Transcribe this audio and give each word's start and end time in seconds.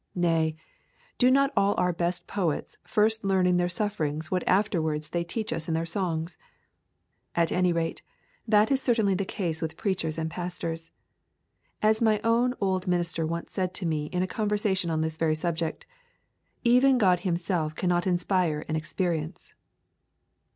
Nay, 0.15 0.55
do 1.19 1.29
not 1.29 1.53
all 1.55 1.75
our 1.77 1.93
best 1.93 2.25
poets 2.25 2.75
first 2.83 3.23
learn 3.23 3.45
in 3.45 3.57
their 3.57 3.69
sufferings 3.69 4.31
what 4.31 4.43
afterwards 4.47 5.09
they 5.09 5.23
teach 5.23 5.53
us 5.53 5.67
in 5.67 5.75
their 5.75 5.85
songs? 5.85 6.39
At 7.35 7.51
any 7.51 7.71
rate, 7.71 8.01
that 8.47 8.71
is 8.71 8.81
certainly 8.81 9.13
the 9.13 9.25
case 9.25 9.61
with 9.61 9.77
preachers 9.77 10.17
and 10.17 10.27
pastors. 10.31 10.89
As 11.83 12.01
my 12.01 12.19
own 12.23 12.55
old 12.59 12.87
minister 12.87 13.27
once 13.27 13.53
said 13.53 13.75
to 13.75 13.85
me 13.85 14.07
in 14.07 14.23
a 14.23 14.27
conversation 14.27 14.89
on 14.89 15.01
this 15.01 15.17
very 15.17 15.35
subject, 15.35 15.85
'Even 16.63 16.97
God 16.97 17.19
Himself 17.19 17.75
cannot 17.75 18.07
inspire 18.07 18.65
an 18.67 18.75
experience.' 18.75 19.53